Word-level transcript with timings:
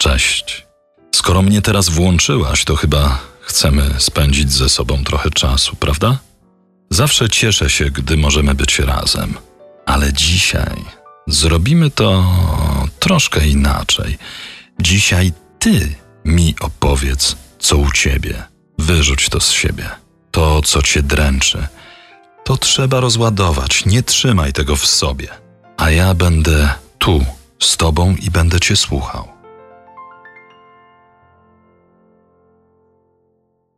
Cześć. 0.00 0.66
Skoro 1.14 1.42
mnie 1.42 1.62
teraz 1.62 1.88
włączyłaś, 1.88 2.64
to 2.64 2.76
chyba 2.76 3.18
chcemy 3.40 3.94
spędzić 3.98 4.52
ze 4.52 4.68
sobą 4.68 5.04
trochę 5.04 5.30
czasu, 5.30 5.76
prawda? 5.76 6.18
Zawsze 6.90 7.28
cieszę 7.28 7.70
się, 7.70 7.90
gdy 7.90 8.16
możemy 8.16 8.54
być 8.54 8.78
razem, 8.78 9.34
ale 9.86 10.12
dzisiaj 10.12 10.84
zrobimy 11.26 11.90
to 11.90 12.24
troszkę 12.98 13.48
inaczej. 13.48 14.18
Dzisiaj 14.80 15.32
ty 15.58 15.94
mi 16.24 16.54
opowiedz, 16.60 17.36
co 17.58 17.76
u 17.76 17.92
ciebie. 17.92 18.42
Wyrzuć 18.78 19.28
to 19.28 19.40
z 19.40 19.50
siebie. 19.50 19.90
To, 20.30 20.62
co 20.62 20.82
cię 20.82 21.02
dręczy. 21.02 21.66
To 22.44 22.56
trzeba 22.56 23.00
rozładować, 23.00 23.86
nie 23.86 24.02
trzymaj 24.02 24.52
tego 24.52 24.76
w 24.76 24.86
sobie. 24.86 25.28
A 25.76 25.90
ja 25.90 26.14
będę 26.14 26.74
tu, 26.98 27.24
z 27.62 27.76
tobą 27.76 28.16
i 28.22 28.30
będę 28.30 28.60
cię 28.60 28.76
słuchał. 28.76 29.39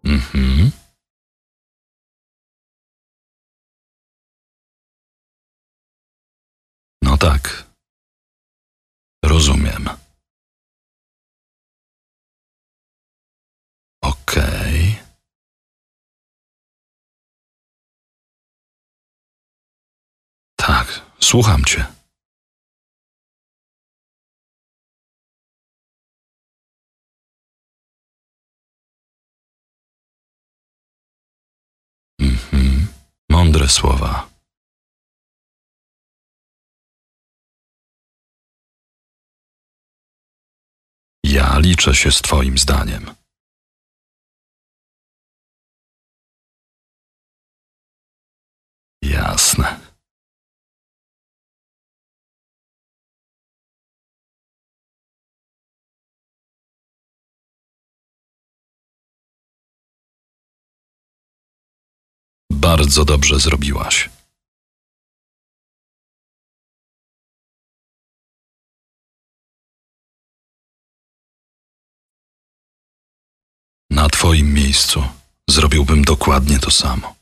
Mhm. 0.04 0.72
No 7.02 7.16
tak. 7.18 7.66
Rozumiem. 9.24 9.88
Okej. 14.02 14.98
Tak, 20.56 21.00
słucham 21.20 21.64
cię. 21.64 21.91
Słowa. 33.72 34.28
Ja 41.24 41.58
liczę 41.58 41.94
się 41.94 42.12
z 42.12 42.22
Twoim 42.22 42.58
zdaniem. 42.58 43.21
Bardzo 62.72 63.04
dobrze 63.04 63.40
zrobiłaś. 63.40 64.10
Na 73.90 74.08
Twoim 74.08 74.54
miejscu 74.54 75.04
zrobiłbym 75.50 76.04
dokładnie 76.04 76.58
to 76.58 76.70
samo. 76.70 77.14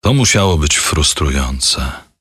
To 0.00 0.14
musiało 0.14 0.58
być 0.58 0.76
frustrujące. 0.76 2.11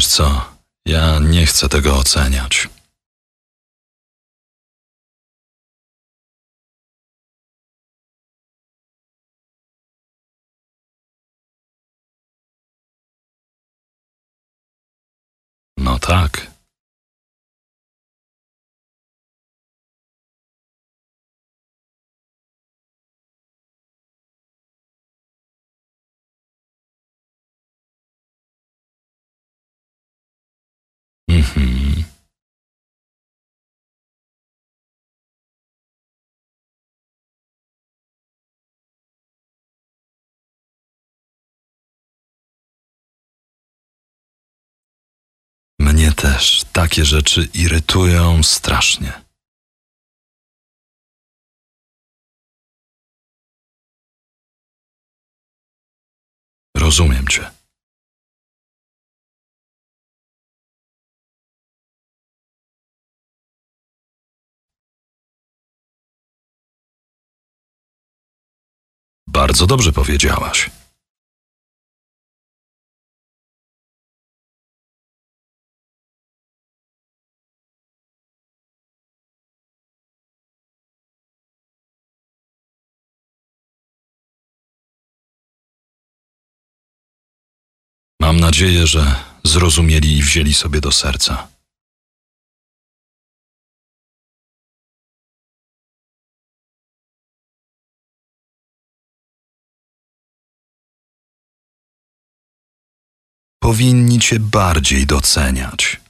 Wiesz 0.00 0.06
co, 0.06 0.44
ja 0.86 1.18
nie 1.18 1.46
chcę 1.46 1.68
tego 1.68 1.96
oceniać. 1.96 2.68
Mnie 45.80 46.12
też 46.12 46.64
takie 46.72 47.04
rzeczy 47.04 47.48
irytują 47.54 48.42
strasznie. 48.42 49.12
Rozumiem 56.76 57.28
cię. 57.28 57.59
Bardzo 69.50 69.66
dobrze 69.66 69.92
powiedziałaś. 69.92 70.70
Mam 88.20 88.40
nadzieję, 88.40 88.86
że 88.86 89.16
zrozumieli 89.44 90.18
i 90.18 90.22
wzięli 90.22 90.54
sobie 90.54 90.80
do 90.80 90.92
serca. 90.92 91.48
Cię 104.20 104.40
bardziej 104.40 105.06
doceniać. 105.06 106.00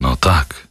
No 0.00 0.16
tak. 0.16 0.68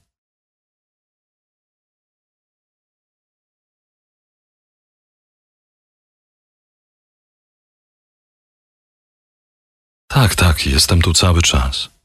Tak, 10.08 10.36
tak, 10.36 10.66
jestem 10.66 11.02
tu 11.02 11.14
cały 11.14 11.42
czas. 11.42 12.01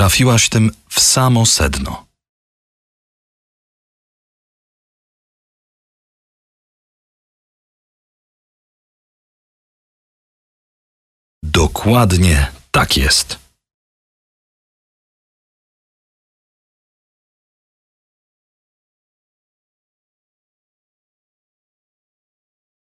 Trafiłaś 0.00 0.48
tym 0.48 0.70
w 0.88 1.00
samo 1.00 1.46
sedno. 1.46 2.06
Dokładnie 11.42 12.52
tak 12.70 12.96
jest. 12.96 13.38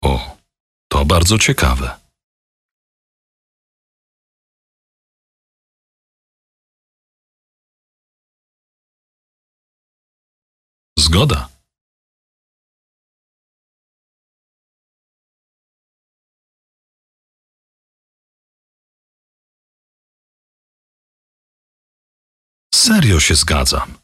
O, 0.04 0.36
to 0.88 1.04
bardzo 1.04 1.38
ciekawe. 1.38 2.03
Zgoda. 11.14 11.48
Serio 22.74 23.20
się 23.20 23.34
zgadzam. 23.34 24.03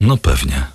No 0.00 0.16
pewnie. 0.16 0.66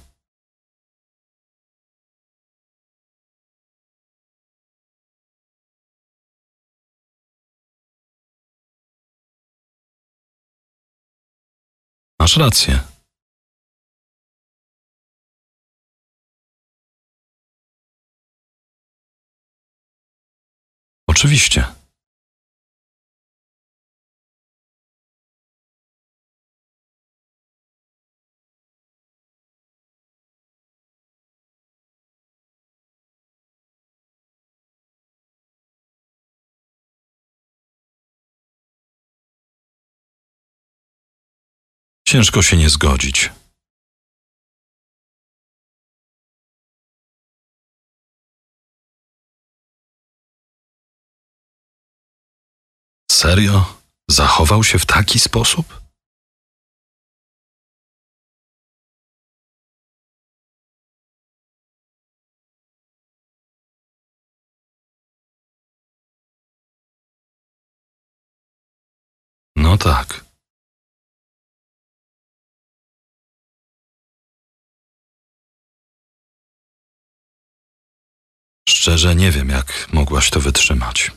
Masz 12.19 12.38
rację. 12.38 12.80
Oczywiście. 21.07 21.79
Ciężko 42.19 42.42
się 42.42 42.57
nie 42.57 42.69
zgodzić. 42.69 43.31
Serio? 53.12 53.77
Zachował 54.10 54.63
się 54.63 54.80
w 54.80 54.86
taki 54.86 55.19
sposób? 55.19 55.81
No 69.56 69.77
tak. 69.77 70.29
Szczerze 78.80 79.16
nie 79.16 79.31
wiem, 79.31 79.50
jak 79.50 79.88
mogłaś 79.94 80.30
to 80.30 80.40
wytrzymać. 80.40 81.12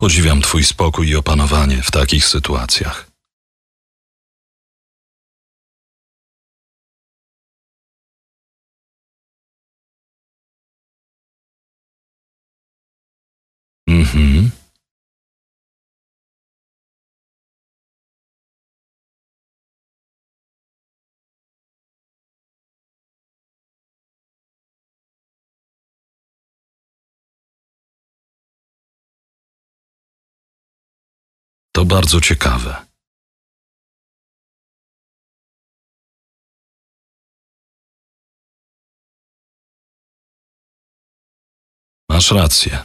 Podziwiam 0.00 0.42
Twój 0.42 0.64
spokój 0.64 1.08
i 1.08 1.16
opanowanie 1.16 1.82
w 1.82 1.90
takich 1.90 2.26
sytuacjach. 2.26 3.13
Bardzo 31.84 32.20
ciekawe. 32.20 32.86
Masz 42.08 42.30
rację. 42.30 42.84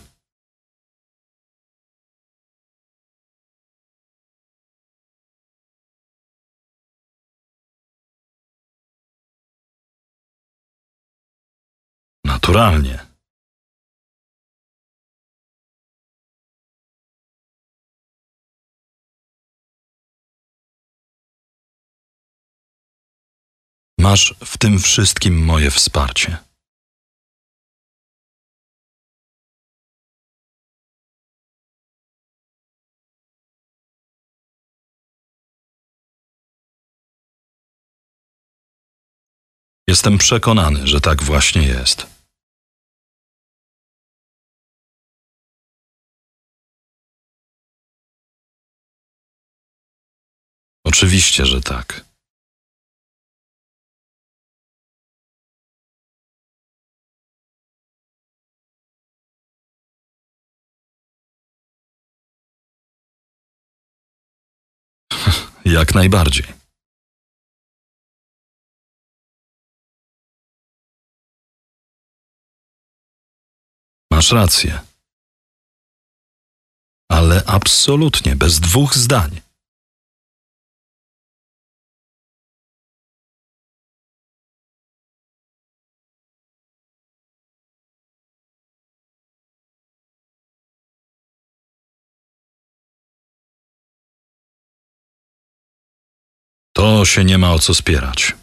Naturalnie. 12.24 13.09
Masz 24.10 24.36
w 24.46 24.58
tym 24.58 24.80
wszystkim 24.80 25.46
moje 25.46 25.72
wsparcie. 25.72 26.38
Jestem 39.88 40.18
przekonany, 40.18 40.88
że 40.88 41.02
tak 41.02 41.24
właśnie 41.24 41.64
jest. 41.64 42.08
Oczywiście, 50.86 51.46
że 51.46 51.62
tak. 51.62 52.09
Jak 65.66 65.96
najbardziej. 65.96 66.46
Masz 74.12 74.32
rację. 74.32 74.80
Ale 77.12 77.44
absolutnie 77.46 78.36
bez 78.36 78.60
dwóch 78.60 78.96
zdań. 78.96 79.42
Się 97.06 97.26
nie 97.26 97.38
ma 97.38 97.54
o 97.54 97.60
co 97.60 97.74
spierać. 97.74 98.34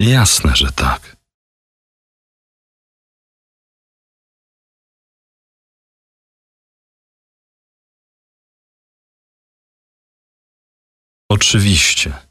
Jasne, 0.00 0.56
że 0.56 0.72
tak. 0.72 1.16
Oczywiście. 11.28 12.27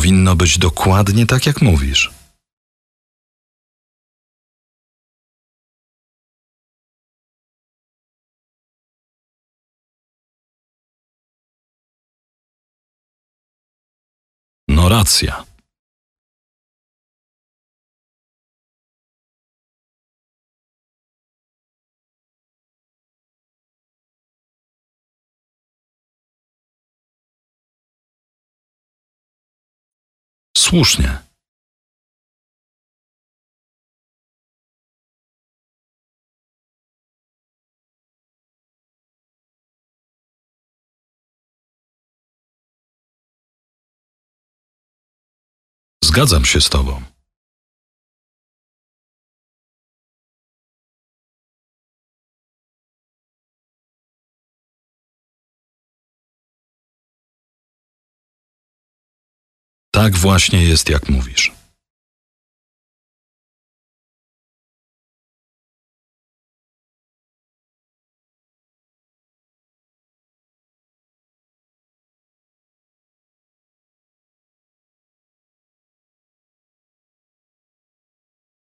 Powinno 0.00 0.36
być 0.36 0.58
dokładnie 0.58 1.26
tak, 1.26 1.46
jak 1.46 1.62
mówisz. 1.62 2.10
No 14.68 14.88
racja. 14.88 15.44
Słusznie. 30.60 31.18
Zgadzam 46.04 46.44
się 46.44 46.60
z 46.60 46.68
tobą. 46.68 47.02
Tak 60.00 60.16
właśnie 60.16 60.64
jest, 60.64 60.88
jak 60.88 61.08
mówisz. 61.08 61.52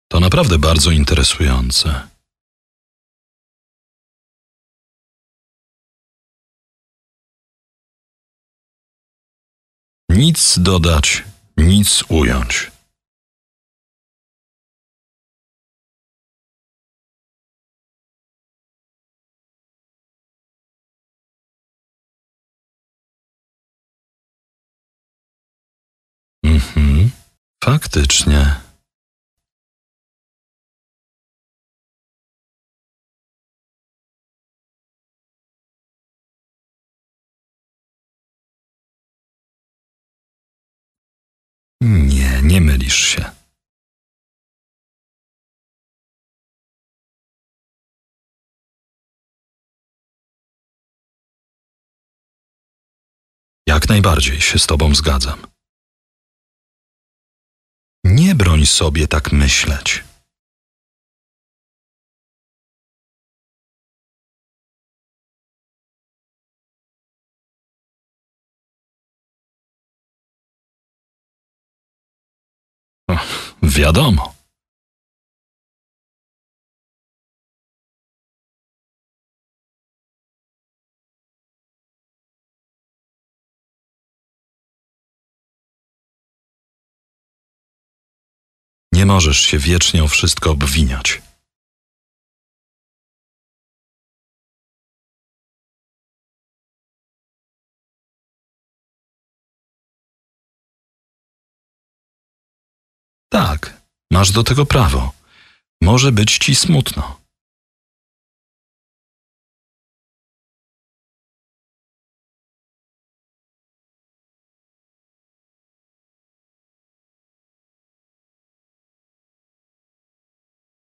To 0.08 0.20
naprawdę 0.20 0.60
bardzo 0.60 0.92
interesujące. 0.92 2.11
Nic 10.22 10.60
dodać, 10.60 11.24
nic 11.58 12.04
ująć. 12.10 12.72
Mhm, 26.44 27.12
faktycznie. 27.64 28.71
Mylisz 42.62 42.96
się. 42.96 43.32
Jak 53.68 53.90
najbardziej 53.90 54.42
się 54.42 54.60
z 54.60 54.68
tobą 54.68 54.96
zgadzam. 54.96 55.48
Nie 58.04 58.36
broń 58.36 58.66
sobie 58.66 59.08
tak 59.08 59.32
myśleć. 59.32 60.04
Wiadomo. 73.82 74.34
Nie 88.94 89.06
możesz 89.06 89.42
się 89.42 89.58
wiecznie 89.58 90.04
o 90.04 90.08
wszystko 90.08 90.52
obwiniać. 90.52 91.22
Masz 104.22 104.32
do 104.32 104.44
tego 104.44 104.66
prawo. 104.66 105.14
Może 105.82 106.12
być 106.12 106.38
ci 106.38 106.56
smutno. 106.56 107.22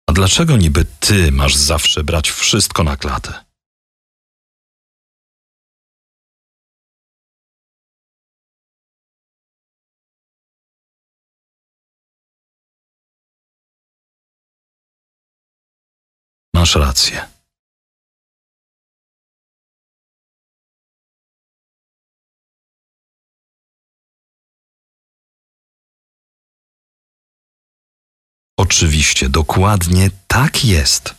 A 0.06 0.12
dlaczego 0.12 0.56
niby 0.56 0.85
ty 1.00 1.32
masz 1.32 1.56
zawsze 1.56 2.04
brać 2.04 2.30
wszystko 2.30 2.85
na 2.85 2.97
klatę? 2.97 3.47
Masz 16.68 16.76
rację. 16.76 17.28
Oczywiście, 28.56 29.28
dokładnie 29.28 30.10
tak 30.26 30.64
jest. 30.64 31.14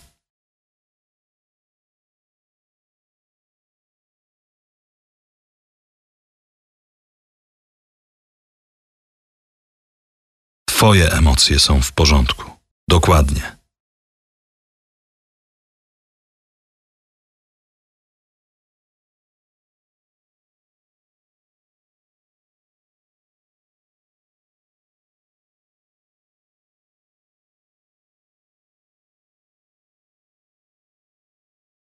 Twoje 10.65 11.11
emocje 11.11 11.59
są 11.59 11.81
w 11.81 11.91
porządku. 11.91 12.51
Dokładnie. 12.87 13.58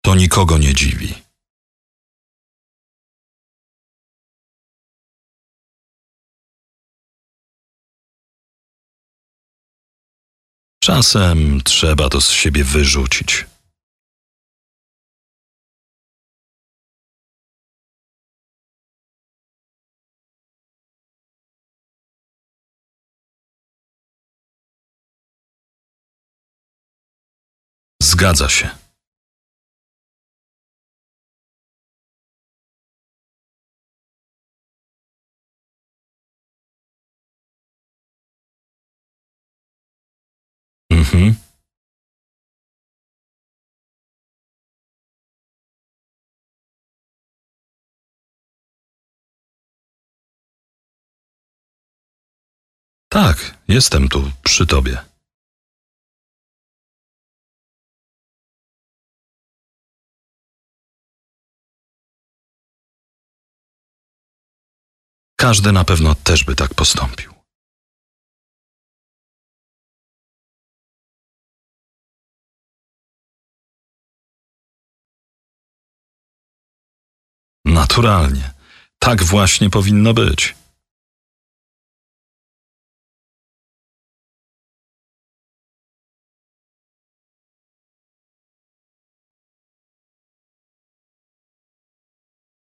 To 0.07 0.15
nikogo 0.15 0.57
nie 0.57 0.73
dziwi. 0.73 1.13
Czasem 10.83 11.61
trzeba 11.63 12.09
to 12.09 12.21
z 12.21 12.31
siebie 12.31 12.63
wyrzucić. 12.63 13.45
Zgadza 28.03 28.49
się. 28.49 28.86
Mhm. 40.97 41.35
Tak, 53.09 53.57
jestem 53.67 54.09
tu 54.09 54.31
przy 54.43 54.67
tobie. 54.67 55.05
Każdy 65.39 65.71
na 65.71 65.83
pewno 65.83 66.15
też 66.15 66.43
by 66.43 66.55
tak 66.55 66.73
postąpił. 66.73 67.36
Naturalnie. 77.97 78.53
Tak 78.99 79.23
właśnie 79.23 79.69
powinno 79.69 80.13
być. 80.13 80.55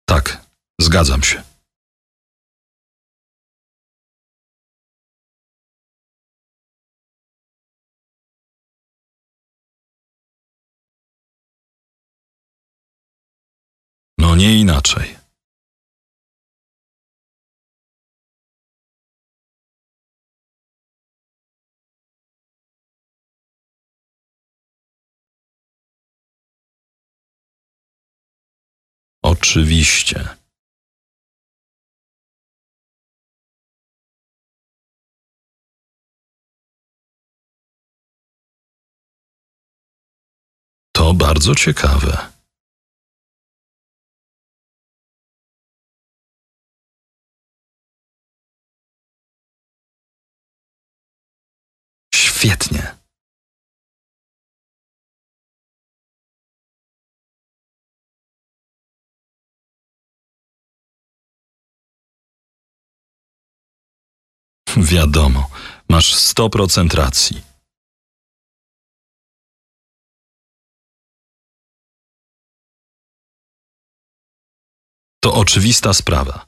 Tak, 0.06 0.46
zgadzam 0.82 1.24
się. 1.24 1.44
No 14.18 14.36
nie 14.36 14.60
inaczej. 14.60 15.21
Oczywiście. 29.52 30.30
To 40.92 41.14
bardzo 41.14 41.56
ciekawe. 41.56 42.32
Świetnie. 52.16 53.01
Wiadomo, 64.82 65.50
masz 65.90 66.16
100% 66.16 66.94
racji. 66.94 67.42
To 75.24 75.34
oczywista 75.34 75.94
sprawa. 75.94 76.46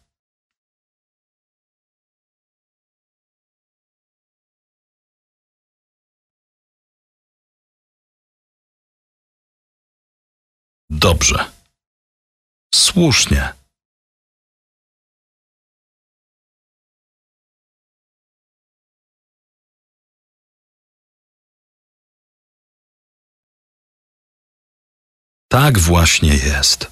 Dobrze. 10.89 11.51
Słusznie. 12.75 13.62
Tak 25.53 25.79
właśnie 25.79 26.33
jest. 26.35 26.91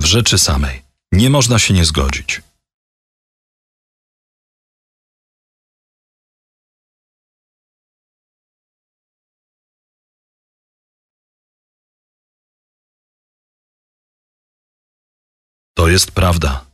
W 0.00 0.04
rzeczy 0.04 0.38
samej 0.38 0.82
nie 1.12 1.30
można 1.30 1.58
się 1.58 1.74
nie 1.74 1.84
zgodzić. 1.84 2.42
To 15.74 15.88
jest 15.88 16.12
prawda. 16.12 16.65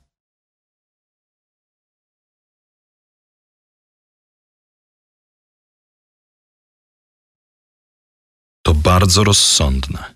Bardzo 8.92 9.24
rozsądne. 9.24 10.14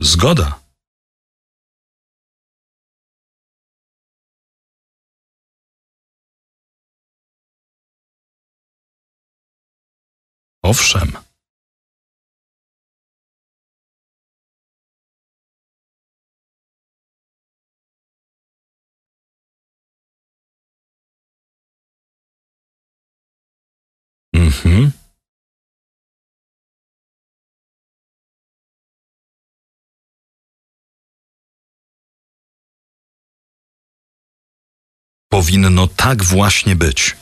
Zgoda. 0.00 0.60
Owszem. 10.62 11.35
Mhm. 24.64 24.92
Powinno 35.36 35.86
tak 35.86 36.24
właśnie 36.24 36.76
być. 36.76 37.16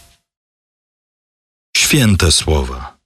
Święte 1.76 2.32
słowa. 2.32 2.98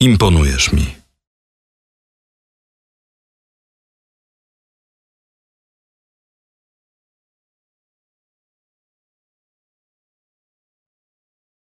Imponujesz 0.00 0.72
mi. 0.72 1.05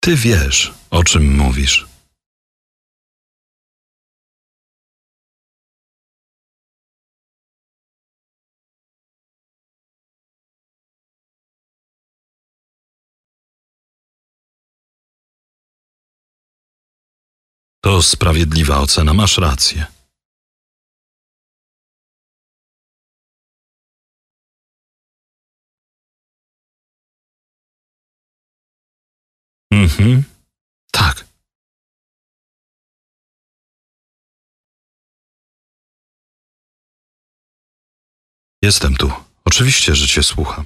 Ty 0.05 0.15
wiesz, 0.15 0.73
o 0.89 1.03
czym 1.03 1.35
mówisz. 1.37 1.85
To 17.81 18.01
sprawiedliwa 18.01 18.79
ocena, 18.79 19.13
masz 19.13 19.37
rację. 19.37 19.94
Mhm. 29.99 30.23
Tak. 30.91 31.25
Jestem 38.61 38.95
tu. 38.95 39.11
Oczywiście, 39.45 39.95
że 39.95 40.07
cię 40.07 40.23
słucham. 40.23 40.65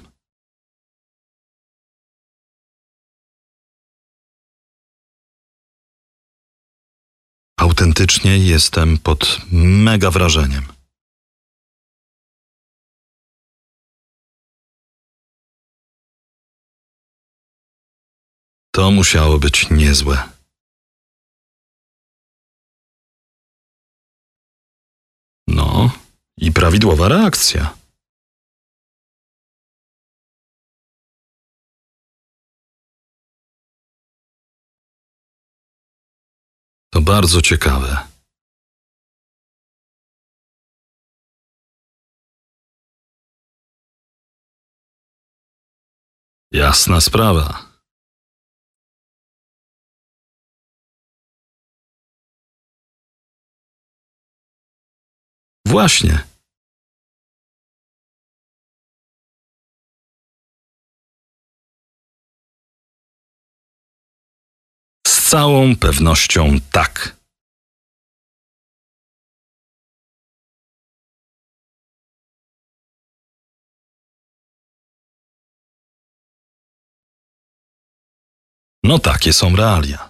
Autentycznie 7.60 8.38
jestem 8.38 8.98
pod 8.98 9.42
mega 9.52 10.12
wrażeniem. 10.12 10.79
To 18.80 18.92
musiało 18.92 19.40
być 19.40 19.70
niezłe. 19.70 20.30
No, 25.48 25.92
i 26.38 26.52
prawidłowa 26.52 27.08
reakcja. 27.08 27.78
To 36.90 37.02
bardzo 37.02 37.42
ciekawe. 37.42 38.08
Jasna 46.52 47.02
sprawa. 47.02 47.69
Właśnie. 55.70 56.24
Z 65.08 65.30
całą 65.30 65.76
pewnością 65.76 66.56
tak. 66.72 67.20
No 78.84 79.00
takie 79.00 79.34
są 79.34 79.56
realia. 79.56 80.09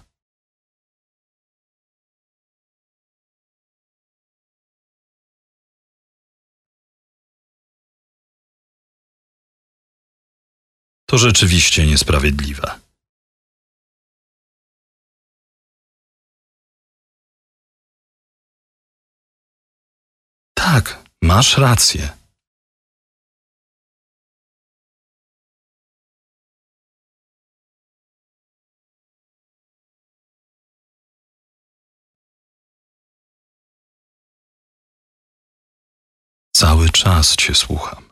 To 11.10 11.18
rzeczywiście 11.18 11.86
niesprawiedliwe. 11.86 12.80
Tak, 20.54 21.04
masz 21.22 21.58
rację. 21.58 22.08
Cały 36.56 36.90
czas 36.90 37.36
cię 37.36 37.54
słucham. 37.54 38.09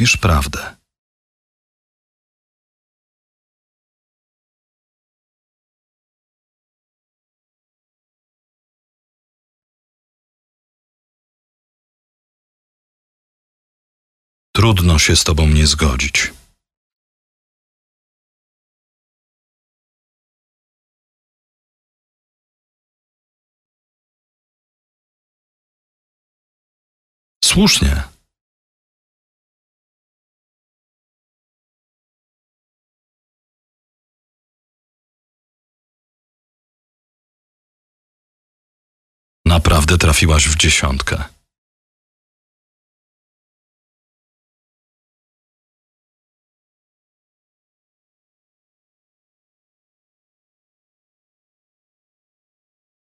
Mówisz 0.00 0.16
prawdę. 0.16 0.76
Trudno 14.56 14.98
się 14.98 15.16
z 15.16 15.24
tobą 15.24 15.48
nie 15.48 15.66
zgodzić. 15.66 16.32
Słusznie. 27.44 28.19
Naprawdę 39.90 40.06
trafiłaś 40.06 40.48
w 40.48 40.56
dziesiątkę. 40.56 41.24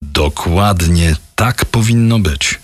Dokładnie 0.02 1.16
tak 1.36 1.66
powinno 1.66 2.20
być. 2.20 2.60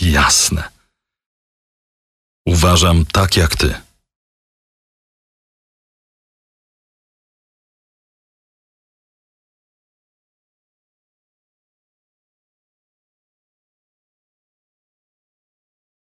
Jasne. 0.00 0.79
Uważam 2.50 3.06
tak 3.06 3.36
jak 3.36 3.56
ty. 3.56 3.74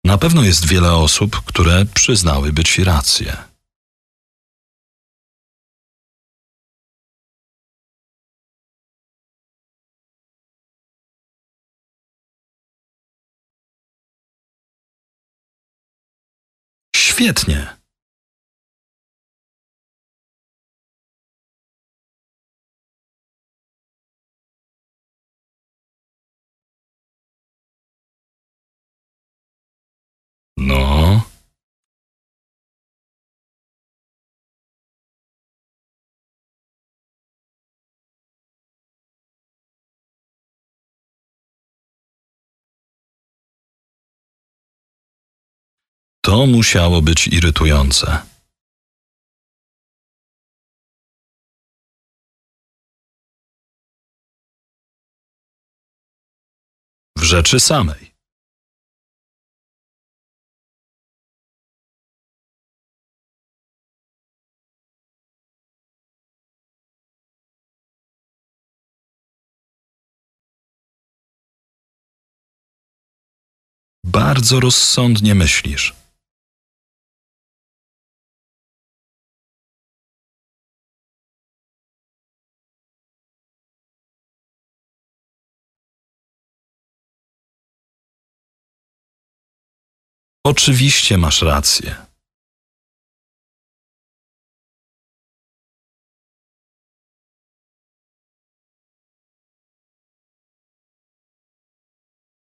Na 0.03 0.17
pewno 0.17 0.43
jest 0.43 0.67
wiele 0.67 0.93
osób, 0.93 1.41
które 1.45 1.85
przyznałyby 1.85 2.63
ci 2.63 2.83
rację. 2.83 3.48
Świetnie. 17.19 17.78
To 46.29 46.45
musiało 46.47 47.01
być 47.01 47.27
irytujące. 47.27 48.21
W 57.17 57.23
rzeczy 57.23 57.59
samej. 57.59 58.13
Bardzo 74.03 74.59
rozsądnie 74.59 75.35
myślisz. 75.35 75.98
Oczywiście 90.43 91.17
masz 91.17 91.41
rację. 91.41 92.05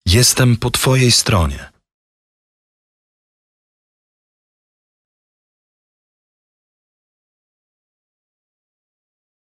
Jestem 0.07 0.57
po 0.57 0.71
Twojej 0.71 1.13
stronie. 1.13 1.73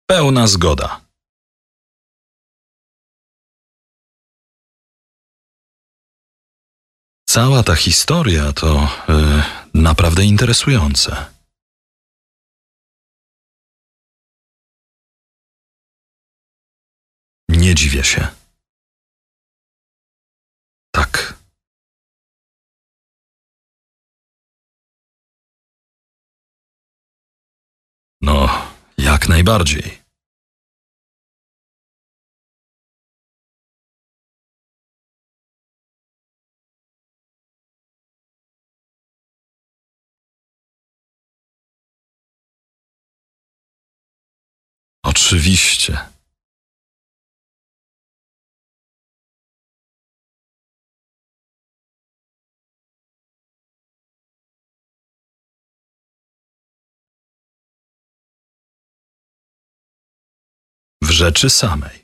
Pełna 0.07 0.47
zgoda. 0.47 1.02
Cała 7.33 7.63
ta 7.63 7.75
historia 7.75 8.53
to 8.53 8.87
y, 9.09 9.79
naprawdę 9.79 10.23
interesujące. 10.23 11.25
Nie 17.49 17.75
dziwię 17.75 18.03
się. 18.03 18.27
Tak. 20.95 21.33
No, 28.21 28.49
jak 28.97 29.29
najbardziej. 29.29 30.02
Oczywiście. 45.33 45.97
W 61.01 61.09
rzeczy 61.09 61.49
samej. 61.49 62.03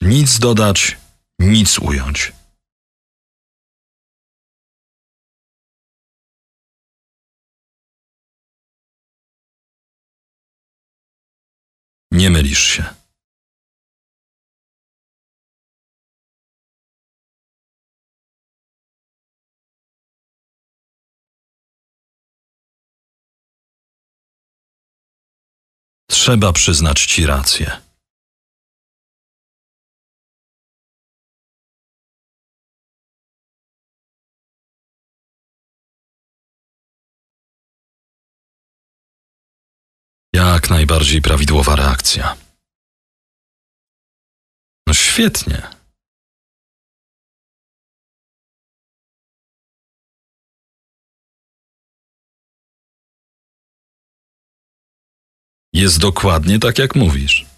Nic 0.00 0.38
dodać, 0.38 1.01
nic 1.42 1.78
ująć. 1.78 2.32
Nie 12.10 12.30
mylisz 12.30 12.64
się. 12.64 12.84
Trzeba 26.10 26.52
przyznać 26.52 27.06
ci 27.06 27.26
rację. 27.26 27.91
Najbardziej 40.72 41.22
prawidłowa 41.22 41.76
reakcja. 41.76 42.36
No 44.86 44.94
świetnie. 44.94 45.62
Jest 55.72 55.98
dokładnie 55.98 56.58
tak, 56.58 56.78
jak 56.78 56.94
mówisz. 56.94 57.51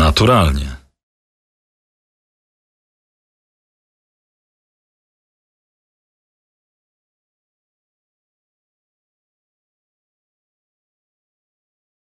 Naturalnie. 0.00 0.76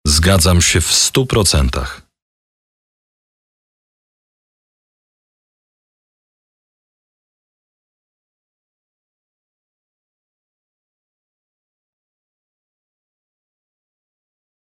Zgadzam 0.07 0.61
się 0.61 0.81
w 0.81 0.91
stu 0.91 1.25
procentach. 1.25 2.01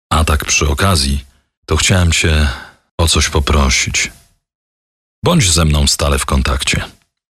A 0.10 0.24
tak 0.24 0.46
przy 0.46 0.68
okazji, 0.68 1.26
to 1.66 1.76
chciałem 1.76 2.12
Cię 2.12 2.65
o 3.06 3.08
coś 3.08 3.30
poprosić. 3.30 4.12
Bądź 5.24 5.52
ze 5.52 5.66
mną 5.66 5.88
stale 5.88 6.20
w 6.20 6.26
kontakcie. 6.26 6.86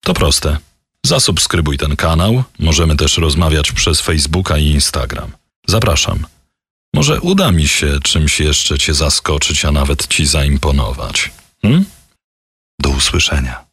To 0.01 0.13
proste. 0.13 0.57
Zasubskrybuj 1.05 1.77
ten 1.77 1.95
kanał, 1.95 2.43
możemy 2.59 2.95
też 2.95 3.17
rozmawiać 3.17 3.71
przez 3.71 4.01
Facebooka 4.01 4.57
i 4.57 4.65
Instagram. 4.65 5.31
Zapraszam. 5.67 6.25
Może 6.93 7.21
uda 7.21 7.51
mi 7.51 7.67
się 7.67 7.99
czymś 8.03 8.39
jeszcze 8.39 8.77
Cię 8.77 8.93
zaskoczyć, 8.93 9.65
a 9.65 9.71
nawet 9.71 10.07
Ci 10.07 10.25
zaimponować. 10.25 11.31
Hm? 11.61 11.85
Do 12.81 12.89
usłyszenia. 12.89 13.68